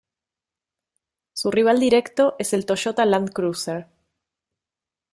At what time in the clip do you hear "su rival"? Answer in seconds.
1.33-1.79